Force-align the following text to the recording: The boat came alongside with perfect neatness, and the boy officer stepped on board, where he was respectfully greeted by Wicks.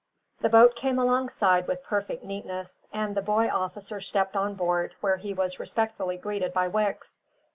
The 0.39 0.49
boat 0.49 0.75
came 0.75 0.97
alongside 0.97 1.67
with 1.67 1.83
perfect 1.83 2.23
neatness, 2.23 2.87
and 2.91 3.13
the 3.13 3.21
boy 3.21 3.49
officer 3.51 4.01
stepped 4.01 4.35
on 4.35 4.55
board, 4.55 4.95
where 4.99 5.17
he 5.17 5.31
was 5.31 5.59
respectfully 5.59 6.17
greeted 6.17 6.53
by 6.53 6.69
Wicks. 6.69 7.19